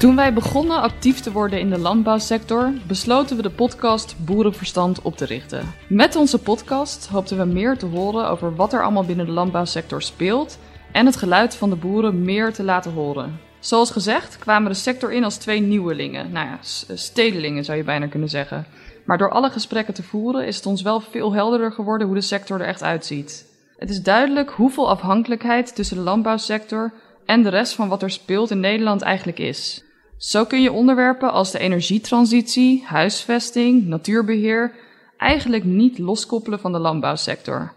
[0.00, 5.16] Toen wij begonnen actief te worden in de landbouwsector, besloten we de podcast Boerenverstand op
[5.16, 5.74] te richten.
[5.88, 10.02] Met onze podcast hoopten we meer te horen over wat er allemaal binnen de landbouwsector
[10.02, 10.58] speelt
[10.92, 13.40] en het geluid van de boeren meer te laten horen.
[13.58, 16.58] Zoals gezegd kwamen de sector in als twee nieuwelingen, nou ja,
[16.94, 18.66] stedelingen zou je bijna kunnen zeggen.
[19.04, 22.22] Maar door alle gesprekken te voeren is het ons wel veel helderder geworden hoe de
[22.22, 23.46] sector er echt uitziet.
[23.76, 26.92] Het is duidelijk hoeveel afhankelijkheid tussen de landbouwsector
[27.24, 29.84] en de rest van wat er speelt in Nederland eigenlijk is.
[30.20, 34.72] Zo kun je onderwerpen als de energietransitie, huisvesting, natuurbeheer
[35.16, 37.72] eigenlijk niet loskoppelen van de landbouwsector.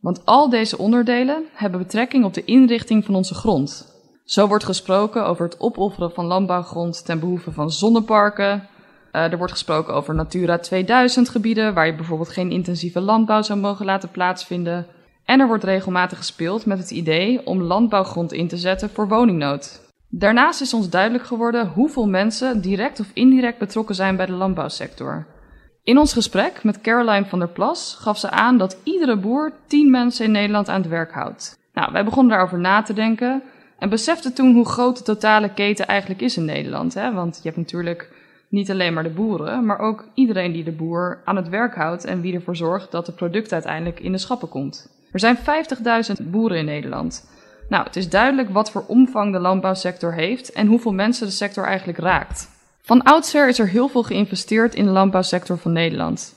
[0.00, 3.94] Want al deze onderdelen hebben betrekking op de inrichting van onze grond.
[4.24, 8.68] Zo wordt gesproken over het opofferen van landbouwgrond ten behoeve van zonneparken.
[9.12, 13.58] Uh, er wordt gesproken over Natura 2000 gebieden, waar je bijvoorbeeld geen intensieve landbouw zou
[13.58, 14.86] mogen laten plaatsvinden.
[15.24, 19.87] En er wordt regelmatig gespeeld met het idee om landbouwgrond in te zetten voor woningnood.
[20.10, 25.26] Daarnaast is ons duidelijk geworden hoeveel mensen direct of indirect betrokken zijn bij de landbouwsector.
[25.82, 29.90] In ons gesprek met Caroline van der Plas gaf ze aan dat iedere boer 10
[29.90, 31.58] mensen in Nederland aan het werk houdt.
[31.72, 33.42] Nou, wij begonnen daarover na te denken
[33.78, 36.94] en beseften toen hoe groot de totale keten eigenlijk is in Nederland.
[36.94, 37.12] Hè?
[37.12, 38.10] Want je hebt natuurlijk
[38.48, 42.04] niet alleen maar de boeren, maar ook iedereen die de boer aan het werk houdt
[42.04, 44.88] en wie ervoor zorgt dat het product uiteindelijk in de schappen komt.
[45.12, 45.38] Er zijn
[46.20, 47.28] 50.000 boeren in Nederland.
[47.68, 51.64] Nou, het is duidelijk wat voor omvang de landbouwsector heeft en hoeveel mensen de sector
[51.64, 52.48] eigenlijk raakt.
[52.82, 56.34] Van oudsher is er heel veel geïnvesteerd in de landbouwsector van Nederland.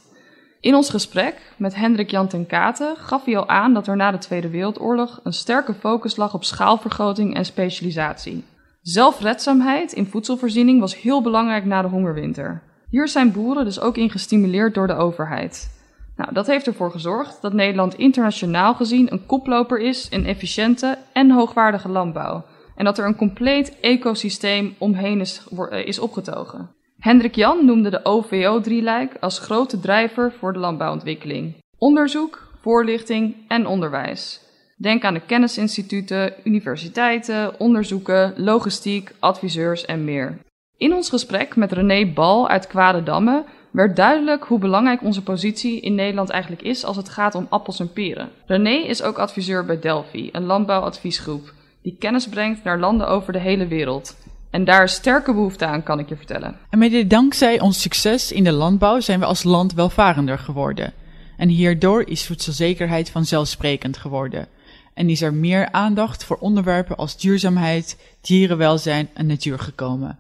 [0.60, 4.12] In ons gesprek met Hendrik Jan ten Katen gaf hij al aan dat er na
[4.12, 8.44] de Tweede Wereldoorlog een sterke focus lag op schaalvergroting en specialisatie.
[8.82, 12.62] Zelfredzaamheid in voedselvoorziening was heel belangrijk na de hongerwinter.
[12.90, 15.81] Hier zijn boeren dus ook in gestimuleerd door de overheid.
[16.22, 21.32] Nou, dat heeft ervoor gezorgd dat Nederland internationaal gezien een koploper is in efficiënte en
[21.32, 22.44] hoogwaardige landbouw.
[22.76, 26.70] En dat er een compleet ecosysteem omheen is, eh, opgetogen.
[26.98, 31.56] Hendrik Jan noemde de OVO-drieluik als grote drijver voor de landbouwontwikkeling.
[31.78, 34.42] Onderzoek, voorlichting en onderwijs.
[34.78, 40.40] Denk aan de kennisinstituten, universiteiten, onderzoeken, logistiek, adviseurs en meer.
[40.78, 45.96] In ons gesprek met René Bal uit Kwadedamme werd duidelijk hoe belangrijk onze positie in
[45.96, 48.30] Nederland eigenlijk is als het gaat om appels en peren.
[48.46, 53.40] René is ook adviseur bij Delphi, een landbouwadviesgroep, die kennis brengt naar landen over de
[53.40, 54.16] hele wereld.
[54.50, 56.58] En daar is sterke behoefte aan, kan ik je vertellen.
[56.70, 60.94] En mede dankzij ons succes in de landbouw zijn we als land welvarender geworden.
[61.38, 64.48] En hierdoor is voedselzekerheid vanzelfsprekend geworden.
[64.94, 70.18] En is er meer aandacht voor onderwerpen als duurzaamheid, dierenwelzijn en natuur gekomen.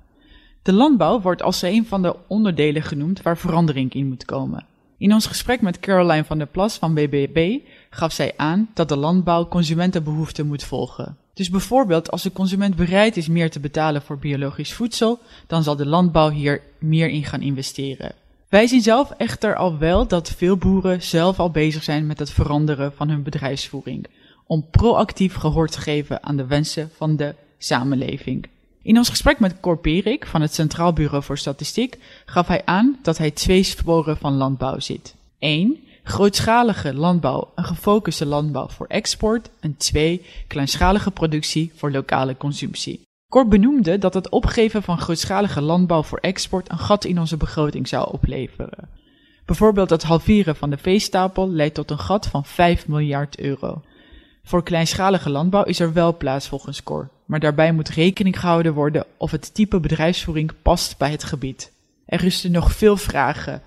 [0.63, 4.65] De landbouw wordt als een van de onderdelen genoemd waar verandering in moet komen.
[4.97, 7.57] In ons gesprek met Caroline van der Plas van BBB
[7.89, 11.17] gaf zij aan dat de landbouw consumentenbehoeften moet volgen.
[11.33, 15.75] Dus bijvoorbeeld als de consument bereid is meer te betalen voor biologisch voedsel, dan zal
[15.75, 18.11] de landbouw hier meer in gaan investeren.
[18.49, 22.29] Wij zien zelf echter al wel dat veel boeren zelf al bezig zijn met het
[22.29, 24.07] veranderen van hun bedrijfsvoering,
[24.45, 28.47] om proactief gehoor te geven aan de wensen van de samenleving.
[28.83, 32.99] In ons gesprek met Cor Perik van het Centraal Bureau voor Statistiek gaf hij aan
[33.01, 35.15] dat hij twee sporen van landbouw ziet.
[35.39, 35.77] 1.
[36.03, 39.49] Grootschalige landbouw, een gefocuste landbouw voor export.
[39.59, 40.25] En 2.
[40.47, 43.01] Kleinschalige productie voor lokale consumptie.
[43.29, 47.87] Cor benoemde dat het opgeven van grootschalige landbouw voor export een gat in onze begroting
[47.87, 48.89] zou opleveren.
[49.45, 53.81] Bijvoorbeeld het halveren van de veestapel leidt tot een gat van 5 miljard euro.
[54.43, 59.05] Voor kleinschalige landbouw is er wel plaats volgens Cor, maar daarbij moet rekening gehouden worden
[59.17, 61.71] of het type bedrijfsvoering past bij het gebied.
[62.05, 63.61] Er rusten nog veel vragen.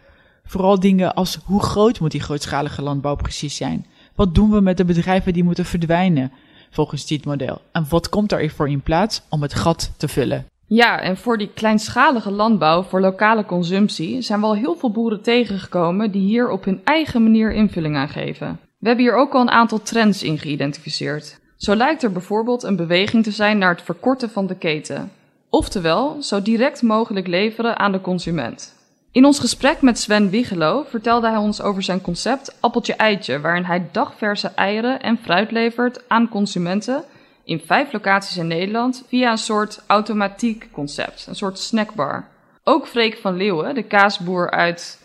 [0.45, 3.87] Vooral dingen als hoe groot moet die grootschalige landbouw precies zijn?
[4.15, 6.33] Wat doen we met de bedrijven die moeten verdwijnen
[6.71, 7.61] volgens dit model?
[7.73, 10.47] En wat komt er voor in plaats om het gat te vullen?
[10.67, 16.11] Ja, en voor die kleinschalige landbouw voor lokale consumptie zijn wel heel veel boeren tegengekomen
[16.11, 18.59] die hier op hun eigen manier invulling aan geven.
[18.79, 21.43] We hebben hier ook al een aantal trends in geïdentificeerd.
[21.65, 25.13] Zo lijkt er bijvoorbeeld een beweging te zijn naar het verkorten van de keten.
[25.49, 28.75] Oftewel, zo direct mogelijk leveren aan de consument.
[29.13, 33.89] In ons gesprek met Sven Wiegelo vertelde hij ons over zijn concept Appeltje-eitje, waarin hij
[33.93, 37.05] dagverse eieren en fruit levert aan consumenten
[37.45, 42.29] in vijf locaties in Nederland via een soort automatiek concept, een soort snackbar.
[42.65, 44.99] Ook Freek van Leeuwen, de kaasboer uit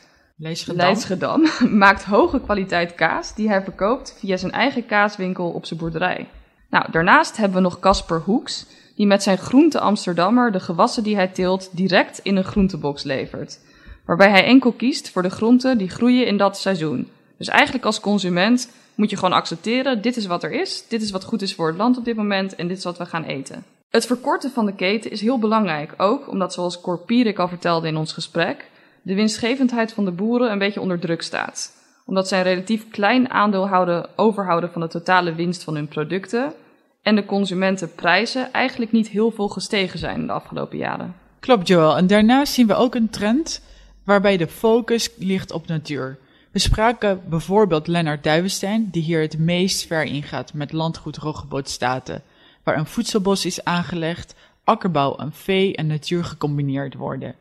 [0.65, 1.45] Leidschendam.
[1.83, 6.27] maakt hoge kwaliteit kaas die hij verkoopt via zijn eigen kaaswinkel op zijn boerderij.
[6.69, 11.15] Nou, daarnaast hebben we nog Casper Hoeks, die met zijn groente Amsterdammer de gewassen die
[11.15, 13.59] hij teelt direct in een groentebox levert.
[14.05, 17.09] Waarbij hij enkel kiest voor de groenten die groeien in dat seizoen.
[17.37, 21.11] Dus eigenlijk als consument moet je gewoon accepteren: dit is wat er is, dit is
[21.11, 23.23] wat goed is voor het land op dit moment en dit is wat we gaan
[23.23, 23.63] eten.
[23.89, 27.87] Het verkorten van de keten is heel belangrijk, ook omdat, zoals Cor Pierik al vertelde
[27.87, 28.69] in ons gesprek,
[29.01, 31.78] de winstgevendheid van de boeren een beetje onder druk staat.
[32.09, 36.53] Omdat zij een relatief klein aandeel houden, overhouden van de totale winst van hun producten
[37.01, 41.15] en de consumentenprijzen eigenlijk niet heel veel gestegen zijn de afgelopen jaren.
[41.39, 41.97] Klopt, Joel.
[41.97, 43.61] En daarnaast zien we ook een trend
[44.05, 46.17] waarbij de focus ligt op natuur.
[46.51, 52.23] We spraken bijvoorbeeld Lennart Duivenstein, die hier het meest ver ingaat met landgoed Roggebootstaten,
[52.63, 57.35] waar een voedselbos is aangelegd, akkerbouw en vee en natuur gecombineerd worden.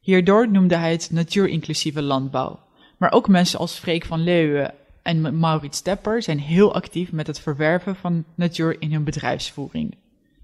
[0.00, 2.64] Hierdoor noemde hij het natuurinclusieve landbouw.
[2.96, 7.40] Maar ook mensen als Freek van Leeuwen en Maurits Stepper zijn heel actief met het
[7.40, 9.94] verwerven van natuur in hun bedrijfsvoering.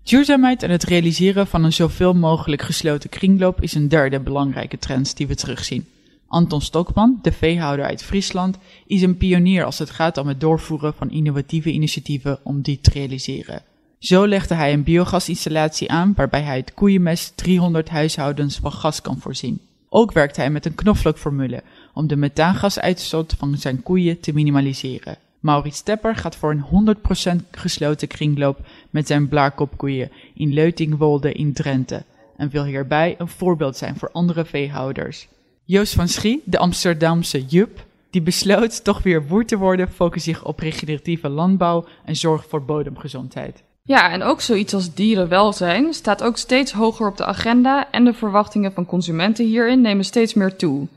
[0.02, 5.16] Duurzaamheid en het realiseren van een zoveel mogelijk gesloten kringloop is een derde belangrijke trend
[5.16, 5.87] die we terugzien.
[6.28, 10.94] Anton Stokman, de veehouder uit Friesland, is een pionier als het gaat om het doorvoeren
[10.94, 13.62] van innovatieve initiatieven om die te realiseren.
[13.99, 19.19] Zo legde hij een biogasinstallatie aan waarbij hij het koeienmest 300 huishoudens van gas kan
[19.19, 19.60] voorzien.
[19.88, 21.62] Ook werkt hij met een knoflookformule
[21.93, 25.17] om de methaangasuitstoot van zijn koeien te minimaliseren.
[25.41, 26.97] Maurits Stepper gaat voor een
[27.43, 28.59] 100% gesloten kringloop
[28.91, 32.03] met zijn blaarkopkoeien in Leutingwolde in Drenthe
[32.37, 35.29] en wil hierbij een voorbeeld zijn voor andere veehouders.
[35.65, 40.45] Joost van Schie, de Amsterdamse Jup, die besloot toch weer boer te worden, focust zich
[40.45, 43.62] op regeneratieve landbouw en zorg voor bodemgezondheid.
[43.83, 48.15] Ja, en ook zoiets als dierenwelzijn staat ook steeds hoger op de agenda en de
[48.15, 50.88] verwachtingen van consumenten hierin nemen steeds meer toe.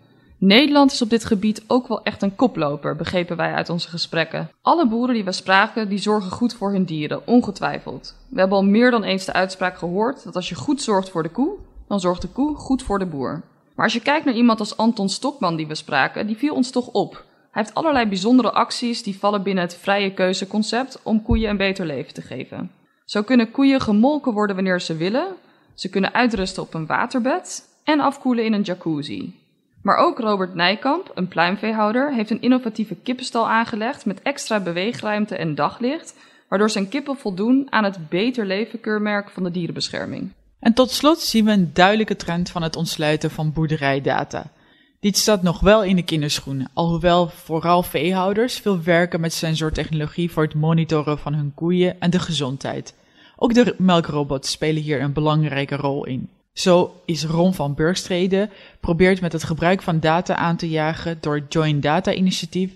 [0.46, 4.52] Nederland is op dit gebied ook wel echt een koploper, begrepen wij uit onze gesprekken.
[4.62, 8.16] Alle boeren die we spraken, die zorgen goed voor hun dieren, ongetwijfeld.
[8.30, 11.24] We hebben al meer dan eens de uitspraak gehoord dat als je goed zorgt voor
[11.24, 11.58] de koe,
[11.88, 13.44] dan zorgt de koe goed voor de boer.
[13.76, 16.72] Maar als je kijkt naar iemand als Anton Stokman die we spraken, die viel ons
[16.72, 17.14] toch op.
[17.52, 21.86] Hij heeft allerlei bijzondere acties die vallen binnen het vrije keuzeconcept om koeien een beter
[21.86, 22.72] leven te geven.
[23.06, 25.28] Zo kunnen koeien gemolken worden wanneer ze willen,
[25.74, 29.44] ze kunnen uitrusten op een waterbed en afkoelen in een jacuzzi.
[29.86, 35.56] Maar ook Robert Nijkamp, een pluimveehouder, heeft een innovatieve kippenstal aangelegd met extra beweegruimte en
[35.56, 36.16] daglicht,
[36.50, 40.32] waardoor zijn kippen voldoen aan het Beter Leven keurmerk van de dierenbescherming.
[40.60, 44.52] En tot slot zien we een duidelijke trend van het ontsluiten van boerderijdata.
[45.00, 50.44] Dit staat nog wel in de kinderschoenen, alhoewel vooral veehouders veel werken met sensortechnologie voor
[50.44, 52.96] het monitoren van hun koeien en de gezondheid.
[53.36, 56.30] Ook de melkrobots spelen hier een belangrijke rol in.
[56.56, 58.50] Zo is Ron van Burgstrede
[58.80, 62.72] probeert met het gebruik van data aan te jagen door het Joint Data Initiatief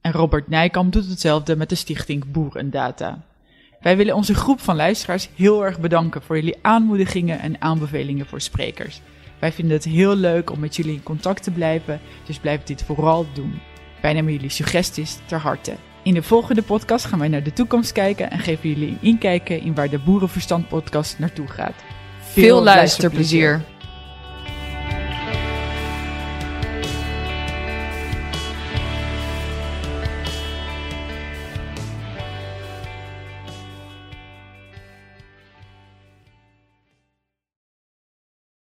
[0.00, 3.24] en Robert Nijkamp doet hetzelfde met de stichting Boer en Data.
[3.80, 8.40] Wij willen onze groep van luisteraars heel erg bedanken voor jullie aanmoedigingen en aanbevelingen voor
[8.40, 9.00] sprekers.
[9.38, 12.82] Wij vinden het heel leuk om met jullie in contact te blijven, dus blijf dit
[12.82, 13.60] vooral doen.
[14.02, 15.74] Wij nemen jullie suggesties ter harte.
[16.02, 19.60] In de volgende podcast gaan wij naar de toekomst kijken en geven jullie een inkijken
[19.60, 21.74] in waar de Boerenverstand podcast naartoe gaat.
[22.32, 23.60] Veel luisterplezier.